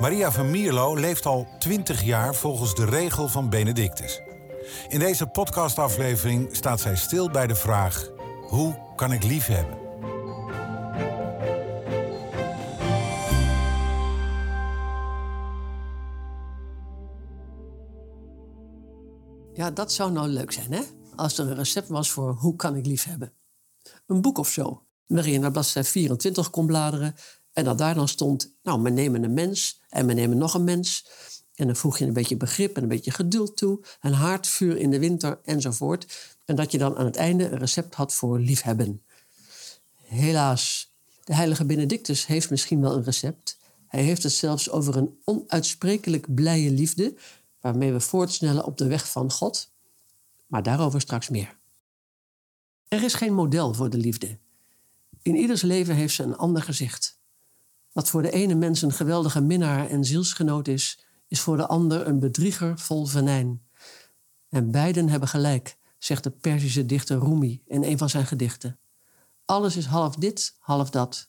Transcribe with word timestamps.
Maria 0.00 0.32
van 0.32 0.50
Mierlo 0.50 0.94
leeft 0.94 1.26
al 1.26 1.46
20 1.58 2.02
jaar 2.02 2.34
volgens 2.34 2.74
de 2.74 2.84
regel 2.84 3.28
van 3.28 3.48
Benedictus. 3.48 4.20
In 4.88 4.98
deze 4.98 5.26
podcastaflevering 5.26 6.56
staat 6.56 6.80
zij 6.80 6.96
stil 6.96 7.30
bij 7.30 7.46
de 7.46 7.54
vraag: 7.54 8.10
hoe 8.48 8.78
kan 8.96 9.12
ik 9.12 9.24
lief 9.24 9.46
hebben? 9.46 9.78
Ja, 19.52 19.70
dat 19.70 19.92
zou 19.92 20.12
nou 20.12 20.28
leuk 20.28 20.52
zijn, 20.52 20.72
hè? 20.72 20.82
Als 21.16 21.38
er 21.38 21.46
een 21.46 21.56
recept 21.56 21.88
was 21.88 22.10
voor 22.10 22.32
hoe 22.32 22.56
kan 22.56 22.76
ik 22.76 22.86
lief 22.86 23.04
hebben. 23.04 23.32
Een 24.06 24.20
boek 24.20 24.38
of 24.38 24.48
zo, 24.48 24.86
waarin 25.06 25.32
je 25.32 25.38
naar 25.38 25.50
bladzijde 25.50 25.88
24 25.88 26.50
kon 26.50 26.66
bladeren 26.66 27.14
en 27.52 27.64
dat 27.64 27.78
daar 27.78 27.94
dan 27.94 28.08
stond, 28.08 28.56
nou, 28.62 28.82
we 28.82 28.90
nemen 28.90 29.22
een 29.22 29.34
mens 29.34 29.77
en 29.88 30.06
we 30.06 30.12
nemen 30.12 30.38
nog 30.38 30.54
een 30.54 30.64
mens. 30.64 31.06
En 31.54 31.66
dan 31.66 31.76
voeg 31.76 31.98
je 31.98 32.04
een 32.04 32.12
beetje 32.12 32.36
begrip 32.36 32.76
en 32.76 32.82
een 32.82 32.88
beetje 32.88 33.10
geduld 33.10 33.56
toe. 33.56 33.80
Een 34.00 34.12
haardvuur 34.12 34.76
in 34.76 34.90
de 34.90 34.98
winter 34.98 35.40
enzovoort. 35.44 36.36
En 36.44 36.56
dat 36.56 36.72
je 36.72 36.78
dan 36.78 36.96
aan 36.96 37.04
het 37.04 37.16
einde 37.16 37.48
een 37.48 37.58
recept 37.58 37.94
had 37.94 38.14
voor 38.14 38.38
liefhebben. 38.38 39.02
Helaas, 39.94 40.92
de 41.24 41.34
heilige 41.34 41.64
Benedictus 41.64 42.26
heeft 42.26 42.50
misschien 42.50 42.80
wel 42.80 42.96
een 42.96 43.04
recept. 43.04 43.58
Hij 43.86 44.02
heeft 44.02 44.22
het 44.22 44.32
zelfs 44.32 44.70
over 44.70 44.96
een 44.96 45.18
onuitsprekelijk 45.24 46.34
blije 46.34 46.70
liefde, 46.70 47.14
waarmee 47.60 47.92
we 47.92 48.00
voortsnellen 48.00 48.64
op 48.64 48.78
de 48.78 48.86
weg 48.86 49.10
van 49.10 49.32
God. 49.32 49.72
Maar 50.46 50.62
daarover 50.62 51.00
straks 51.00 51.28
meer. 51.28 51.58
Er 52.88 53.04
is 53.04 53.14
geen 53.14 53.34
model 53.34 53.74
voor 53.74 53.90
de 53.90 53.98
liefde. 53.98 54.38
In 55.22 55.36
ieders 55.36 55.62
leven 55.62 55.94
heeft 55.94 56.14
ze 56.14 56.22
een 56.22 56.36
ander 56.36 56.62
gezicht. 56.62 57.17
Wat 57.98 58.08
voor 58.08 58.22
de 58.22 58.30
ene 58.30 58.54
mens 58.54 58.82
een 58.82 58.92
geweldige 58.92 59.40
minnaar 59.40 59.88
en 59.88 60.04
zielsgenoot 60.04 60.68
is, 60.68 60.98
is 61.28 61.40
voor 61.40 61.56
de 61.56 61.66
ander 61.66 62.06
een 62.06 62.18
bedrieger 62.18 62.78
vol 62.78 63.06
venijn. 63.06 63.62
En 64.48 64.70
beiden 64.70 65.08
hebben 65.08 65.28
gelijk, 65.28 65.78
zegt 65.98 66.24
de 66.24 66.30
Perzische 66.30 66.86
dichter 66.86 67.18
Rumi 67.18 67.62
in 67.66 67.82
een 67.82 67.98
van 67.98 68.08
zijn 68.08 68.26
gedichten. 68.26 68.78
Alles 69.44 69.76
is 69.76 69.84
half 69.84 70.14
dit, 70.14 70.56
half 70.58 70.90
dat. 70.90 71.28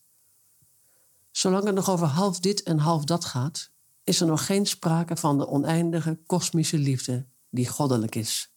Zolang 1.31 1.63
het 1.63 1.75
nog 1.75 1.89
over 1.89 2.07
half 2.07 2.39
dit 2.39 2.63
en 2.63 2.77
half 2.77 3.03
dat 3.03 3.25
gaat, 3.25 3.71
is 4.03 4.21
er 4.21 4.27
nog 4.27 4.45
geen 4.45 4.65
sprake 4.65 5.15
van 5.15 5.37
de 5.37 5.47
oneindige 5.47 6.19
kosmische 6.25 6.77
liefde 6.77 7.25
die 7.49 7.67
goddelijk 7.67 8.15
is. 8.15 8.53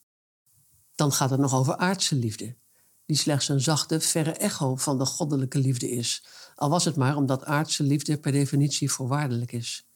Dan 0.95 1.13
gaat 1.13 1.31
het 1.31 1.41
nog 1.41 1.55
over 1.55 1.77
aardse 1.77 2.15
liefde, 2.15 2.57
die 3.07 3.17
slechts 3.17 3.49
een 3.49 3.61
zachte, 3.61 4.01
verre 4.01 4.33
echo 4.33 4.77
van 4.77 4.99
de 4.99 5.07
goddelijke 5.07 5.59
liefde 5.59 5.91
is, 5.91 6.25
al 6.55 6.71
was 6.71 6.85
het 6.85 6.97
maar 6.97 7.17
omdat 7.17 7.45
aardse 7.45 7.83
liefde 7.83 8.19
per 8.19 8.33
definitie 8.33 8.91
voorwaardelijk 8.91 9.53
is. 9.53 9.87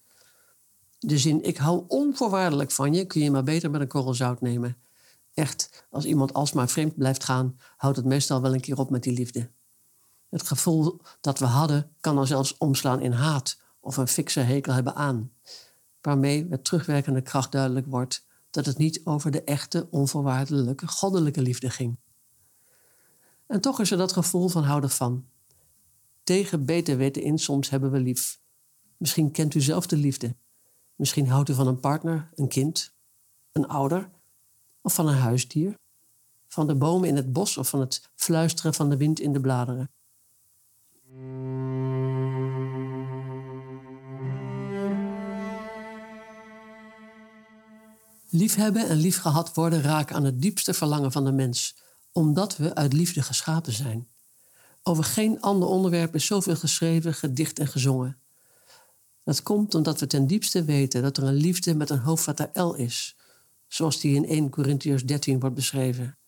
De 0.98 1.18
zin 1.18 1.44
ik 1.44 1.56
hou 1.56 1.84
onvoorwaardelijk 1.88 2.70
van 2.70 2.94
je 2.94 3.04
kun 3.04 3.20
je 3.20 3.30
maar 3.30 3.44
beter 3.44 3.70
met 3.70 3.80
een 3.80 3.88
korrel 3.88 4.14
zout 4.14 4.40
nemen. 4.40 4.76
Echt, 5.34 5.86
als 5.90 6.04
iemand 6.04 6.32
alsmaar 6.32 6.68
vreemd 6.68 6.96
blijft 6.96 7.24
gaan, 7.24 7.58
houdt 7.76 7.96
het 7.96 8.06
meestal 8.06 8.40
wel 8.40 8.54
een 8.54 8.60
keer 8.60 8.78
op 8.78 8.90
met 8.90 9.02
die 9.02 9.12
liefde. 9.12 9.50
Het 10.28 10.42
gevoel 10.42 11.00
dat 11.20 11.38
we 11.38 11.44
hadden 11.44 11.90
kan 12.00 12.14
dan 12.14 12.26
zelfs 12.26 12.56
omslaan 12.58 13.00
in 13.00 13.12
haat 13.12 13.60
of 13.80 13.96
een 13.96 14.08
fikse 14.08 14.40
hekel 14.40 14.72
hebben 14.72 14.94
aan, 14.94 15.32
waarmee 16.00 16.44
met 16.44 16.64
terugwerkende 16.64 17.22
kracht 17.22 17.52
duidelijk 17.52 17.86
wordt 17.86 18.26
dat 18.50 18.66
het 18.66 18.78
niet 18.78 19.00
over 19.04 19.30
de 19.30 19.44
echte, 19.44 19.86
onvoorwaardelijke, 19.90 20.86
goddelijke 20.86 21.42
liefde 21.42 21.70
ging. 21.70 21.96
En 23.46 23.60
toch 23.60 23.80
is 23.80 23.90
er 23.90 23.98
dat 23.98 24.12
gevoel 24.12 24.48
van 24.48 24.64
houden 24.64 24.90
van. 24.90 25.26
Tegen 26.26 26.64
beter 26.64 26.96
weten 26.96 27.22
in, 27.22 27.38
soms 27.38 27.70
hebben 27.70 27.90
we 27.90 28.00
lief. 28.00 28.40
Misschien 28.96 29.30
kent 29.30 29.54
u 29.54 29.60
zelf 29.60 29.86
de 29.86 29.96
liefde. 29.96 30.36
Misschien 30.94 31.28
houdt 31.28 31.48
u 31.48 31.54
van 31.54 31.66
een 31.66 31.80
partner, 31.80 32.30
een 32.34 32.48
kind, 32.48 32.94
een 33.52 33.68
ouder 33.68 34.10
of 34.80 34.94
van 34.94 35.08
een 35.08 35.16
huisdier. 35.16 35.74
Van 36.48 36.66
de 36.66 36.74
bomen 36.74 37.08
in 37.08 37.16
het 37.16 37.32
bos 37.32 37.56
of 37.56 37.68
van 37.68 37.80
het 37.80 38.10
fluisteren 38.14 38.74
van 38.74 38.90
de 38.90 38.96
wind 38.96 39.20
in 39.20 39.32
de 39.32 39.40
bladeren. 39.40 39.90
Liefhebben 48.30 48.88
en 48.88 48.96
liefgehad 48.96 49.54
worden 49.54 49.82
raken 49.82 50.16
aan 50.16 50.24
het 50.24 50.42
diepste 50.42 50.74
verlangen 50.74 51.12
van 51.12 51.24
de 51.24 51.32
mens, 51.32 51.76
omdat 52.12 52.56
we 52.56 52.74
uit 52.74 52.92
liefde 52.92 53.22
geschapen 53.22 53.72
zijn. 53.72 54.08
Over 54.88 55.04
geen 55.04 55.40
ander 55.40 55.68
onderwerp 55.68 56.14
is 56.14 56.26
zoveel 56.26 56.56
geschreven, 56.56 57.14
gedicht 57.14 57.58
en 57.58 57.66
gezongen. 57.66 58.18
Dat 59.24 59.42
komt 59.42 59.74
omdat 59.74 60.00
we 60.00 60.06
ten 60.06 60.26
diepste 60.26 60.64
weten 60.64 61.02
dat 61.02 61.16
er 61.16 61.22
een 61.22 61.34
liefde 61.34 61.74
met 61.74 61.90
een 61.90 61.98
hoofdletter 61.98 62.50
L 62.62 62.72
is, 62.72 63.16
zoals 63.68 64.00
die 64.00 64.14
in 64.14 64.26
1 64.26 64.50
Corinthians 64.50 65.04
13 65.04 65.40
wordt 65.40 65.54
beschreven. 65.54 66.18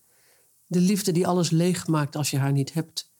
De 0.67 0.81
liefde 0.81 1.13
die 1.13 1.27
alles 1.27 1.51
leeg 1.51 1.87
maakt 1.87 2.17
als 2.17 2.31
je 2.31 2.39
haar 2.39 2.53
niet 2.53 2.73
hebt. 2.73 3.13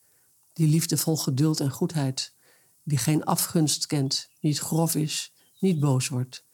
Die 0.53 0.69
liefde 0.69 0.97
vol 0.97 1.17
geduld 1.17 1.61
en 1.61 1.71
goedheid, 1.71 2.35
die 2.83 2.99
geen 2.99 3.25
afgunst 3.25 3.87
kent, 3.87 4.29
niet 4.41 4.59
grof 4.59 4.95
is, 4.95 5.33
niet 5.59 5.81
boos 5.81 6.09
wordt. 6.09 6.45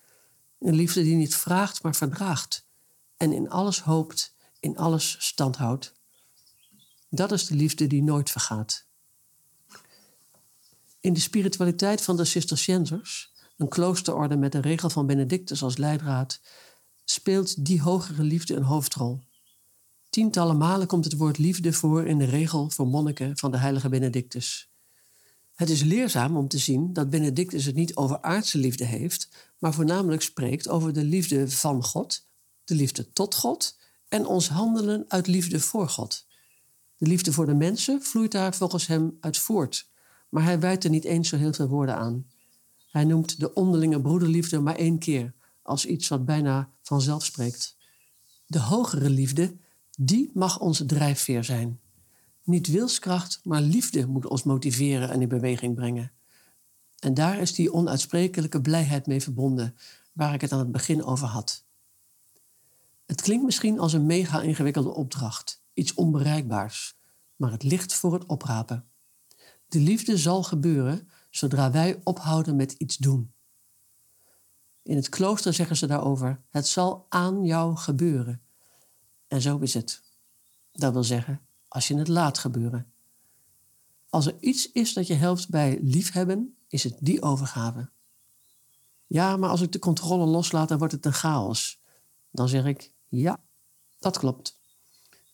Een 0.59 0.75
liefde 0.75 1.03
die 1.03 1.17
niet 1.17 1.35
vraagt, 1.35 1.83
maar 1.83 1.95
verdraagt 1.95 2.67
en 3.17 3.33
in 3.33 3.51
alles 3.51 3.81
hoopt, 3.81 4.35
in 4.61 4.77
alles 4.77 5.17
standhoudt. 5.19 5.95
Dat 7.15 7.33
is 7.33 7.47
de 7.47 7.55
liefde 7.55 7.87
die 7.87 8.03
nooit 8.03 8.31
vergaat. 8.31 8.87
In 11.01 11.13
de 11.13 11.21
spiritualiteit 11.21 12.03
van 12.03 12.17
de 12.17 12.25
Cisterciënsers, 12.25 13.33
een 13.57 13.69
kloosterorde 13.69 14.37
met 14.37 14.53
de 14.53 14.61
regel 14.61 14.91
van 14.91 15.07
Benedictus 15.07 15.63
als 15.63 15.77
leidraad, 15.77 16.41
speelt 17.05 17.65
die 17.65 17.83
hogere 17.83 18.23
liefde 18.23 18.55
een 18.55 18.63
hoofdrol. 18.63 19.21
Tientallen 20.11 20.57
malen 20.57 20.87
komt 20.87 21.05
het 21.05 21.17
woord 21.17 21.39
liefde 21.39 21.73
voor 21.73 22.07
in 22.07 22.19
de 22.19 22.25
regel 22.25 22.71
voor 22.71 22.87
monniken 22.87 23.39
van 23.39 23.51
de 23.51 23.59
heilige 23.59 23.89
Benedictus. 23.89 24.71
Het 25.55 25.71
is 25.71 25.83
leerzaam 25.83 26.37
om 26.37 26.49
te 26.49 26.59
zien 26.59 26.93
dat 26.93 27.11
Benedictus 27.11 27.65
het 27.65 27.75
niet 27.75 27.97
over 27.97 28.23
aardse 28.23 28.59
liefde 28.59 28.85
heeft, 28.85 29.29
maar 29.59 29.75
voornamelijk 29.75 30.23
spreekt 30.23 30.69
over 30.69 30.93
de 30.93 31.05
liefde 31.05 31.51
van 31.51 31.85
God, 31.85 32.27
de 32.65 32.75
liefde 32.75 33.13
tot 33.13 33.35
God 33.35 33.79
en 34.09 34.27
ons 34.27 34.49
handelen 34.49 35.05
uit 35.09 35.27
liefde 35.27 35.61
voor 35.61 35.89
God. 35.89 36.27
De 36.97 37.07
liefde 37.07 37.33
voor 37.33 37.47
de 37.47 37.55
mensen 37.55 38.03
vloeit 38.03 38.33
daar 38.33 38.55
volgens 38.55 38.87
hem 38.87 39.17
uit 39.21 39.39
voort, 39.39 39.91
maar 40.29 40.43
hij 40.43 40.61
wijt 40.61 40.85
er 40.85 40.91
niet 40.91 41.05
eens 41.05 41.29
zo 41.29 41.37
heel 41.37 41.53
veel 41.53 41.69
woorden 41.69 41.97
aan. 41.97 42.27
Hij 42.91 43.05
noemt 43.05 43.41
de 43.41 43.53
onderlinge 43.53 44.01
broederliefde 44.01 44.61
maar 44.61 44.77
één 44.77 44.99
keer, 44.99 45.35
als 45.63 45.87
iets 45.87 46.09
wat 46.09 46.25
bijna 46.25 46.71
vanzelf 46.83 47.25
spreekt. 47.25 47.77
De 48.47 48.61
hogere 48.61 49.11
liefde, 49.11 49.57
die 49.99 50.31
mag 50.35 50.61
onze 50.61 50.87
drijfveer 50.87 51.45
zijn. 51.45 51.81
Niet 52.43 52.67
wilskracht, 52.67 53.41
maar 53.45 53.61
liefde 53.61 54.07
moet 54.07 54.27
ons 54.27 54.43
motiveren 54.43 55.11
en 55.11 55.23
in 55.23 55.29
beweging 55.29 55.75
brengen. 55.75 56.13
En 56.99 57.15
daar 57.15 57.39
is 57.39 57.55
die 57.55 57.73
onuitsprekelijke 57.73 58.61
blijheid 58.61 59.07
mee 59.07 59.23
verbonden, 59.23 59.77
waar 60.13 60.35
ik 60.35 60.41
het 60.41 60.53
aan 60.53 60.59
het 60.59 60.73
begin 60.73 61.05
over 61.05 61.27
had. 61.27 61.65
Het 63.07 63.21
klinkt 63.21 63.45
misschien 63.45 63.79
als 63.79 63.93
een 63.93 64.07
mega 64.07 64.43
ingewikkelde 64.43 64.95
opdracht 64.95 65.64
iets 65.75 65.95
onbereikbaars, 65.95 66.97
maar 67.37 67.51
het 67.51 67.63
ligt 67.63 67.95
voor 67.95 68.13
het 68.13 68.27
oprapen. 68.27 68.89
De 69.69 69.81
liefde 69.81 70.19
zal 70.19 70.43
gebeuren 70.43 71.09
zodra 71.31 71.71
wij 71.71 72.01
ophouden 72.05 72.57
met 72.57 72.73
iets 72.73 72.97
doen. 72.97 73.33
In 74.83 74.97
het 74.97 75.09
klooster 75.09 75.53
zeggen 75.53 75.77
ze 75.77 75.87
daarover: 75.87 76.43
het 76.51 76.67
zal 76.67 77.07
aan 77.09 77.45
jou 77.45 77.77
gebeuren. 77.77 78.43
En 79.27 79.41
zo 79.41 79.59
is 79.59 79.75
het. 79.75 80.03
Dat 80.73 80.93
wil 80.93 81.05
zeggen, 81.05 81.41
als 81.69 81.89
je 81.89 81.97
het 81.97 82.09
laat 82.09 82.39
gebeuren. 82.39 82.93
Als 84.09 84.27
er 84.27 84.37
iets 84.41 84.73
is 84.73 84.93
dat 84.93 85.07
je 85.07 85.15
helpt 85.15 85.49
bij 85.49 85.79
liefhebben, 85.83 86.57
is 86.69 86.85
het 86.85 86.97
die 87.01 87.23
overgave. 87.23 87.91
Ja, 89.07 89.37
maar 89.37 89.51
als 89.51 89.61
ik 89.61 89.73
de 89.73 89.79
controle 89.79 90.25
loslaat, 90.27 90.69
dan 90.69 90.79
wordt 90.79 90.93
het 90.93 91.07
een 91.07 91.13
chaos. 91.13 91.83
Dan 92.31 92.49
zeg 92.49 92.65
ik: 92.65 92.93
ja, 93.09 93.45
dat 93.99 94.19
klopt. 94.19 94.61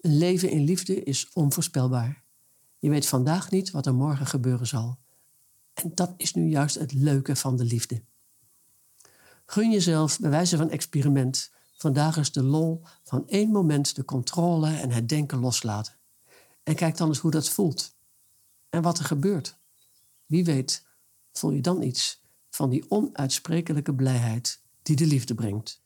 Een 0.00 0.18
leven 0.18 0.50
in 0.50 0.64
liefde 0.64 1.02
is 1.02 1.28
onvoorspelbaar. 1.32 2.22
Je 2.78 2.90
weet 2.90 3.06
vandaag 3.06 3.50
niet 3.50 3.70
wat 3.70 3.86
er 3.86 3.94
morgen 3.94 4.26
gebeuren 4.26 4.66
zal. 4.66 4.98
En 5.74 5.92
dat 5.94 6.14
is 6.16 6.34
nu 6.34 6.48
juist 6.48 6.78
het 6.78 6.92
leuke 6.92 7.36
van 7.36 7.56
de 7.56 7.64
liefde. 7.64 8.02
Gun 9.46 9.70
jezelf 9.70 10.18
bij 10.20 10.30
wijze 10.30 10.56
van 10.56 10.70
experiment 10.70 11.52
vandaag 11.76 12.16
eens 12.16 12.32
de 12.32 12.42
lol 12.42 12.82
van 13.04 13.28
één 13.28 13.50
moment 13.50 13.94
de 13.94 14.04
controle 14.04 14.76
en 14.76 14.90
het 14.90 15.08
denken 15.08 15.38
loslaten. 15.38 15.96
En 16.62 16.74
kijk 16.74 16.96
dan 16.96 17.08
eens 17.08 17.18
hoe 17.18 17.30
dat 17.30 17.48
voelt 17.48 17.94
en 18.68 18.82
wat 18.82 18.98
er 18.98 19.04
gebeurt. 19.04 19.58
Wie 20.26 20.44
weet, 20.44 20.86
voel 21.32 21.50
je 21.50 21.60
dan 21.60 21.82
iets 21.82 22.22
van 22.50 22.70
die 22.70 22.90
onuitsprekelijke 22.90 23.94
blijheid 23.94 24.62
die 24.82 24.96
de 24.96 25.06
liefde 25.06 25.34
brengt. 25.34 25.82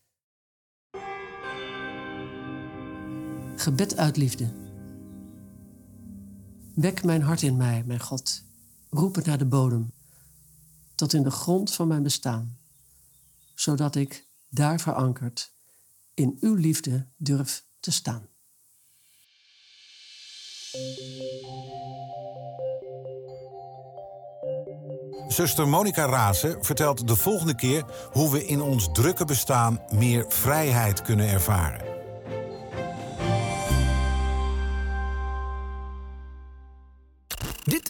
Gebed 3.64 3.96
uit 3.96 4.16
liefde. 4.16 4.52
Wek 6.74 7.04
mijn 7.04 7.22
hart 7.22 7.42
in 7.42 7.56
mij, 7.56 7.82
mijn 7.86 8.00
God. 8.00 8.42
Roep 8.90 9.14
het 9.14 9.26
naar 9.26 9.38
de 9.38 9.44
bodem, 9.44 9.92
tot 10.94 11.12
in 11.12 11.22
de 11.22 11.30
grond 11.30 11.74
van 11.74 11.88
mijn 11.88 12.02
bestaan, 12.02 12.58
zodat 13.54 13.94
ik, 13.94 14.26
daar 14.48 14.80
verankerd, 14.80 15.52
in 16.14 16.36
uw 16.40 16.54
liefde 16.54 17.06
durf 17.16 17.64
te 17.80 17.90
staan. 17.90 18.28
Zuster 25.28 25.68
Monica 25.68 26.06
Razen 26.06 26.64
vertelt 26.64 27.08
de 27.08 27.16
volgende 27.16 27.54
keer 27.54 27.84
hoe 28.12 28.30
we 28.30 28.46
in 28.46 28.60
ons 28.60 28.88
drukke 28.92 29.24
bestaan 29.24 29.80
meer 29.90 30.24
vrijheid 30.28 31.02
kunnen 31.02 31.28
ervaren. 31.28 31.93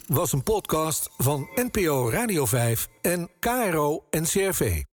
Was 0.07 0.33
een 0.33 0.43
podcast 0.43 1.09
van 1.17 1.47
NPO 1.55 2.09
Radio 2.09 2.45
5 2.45 2.87
en 3.01 3.29
KRO 3.39 4.03
NCRV. 4.09 4.85